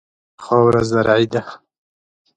[0.43, 1.41] خاوره زرعي ده.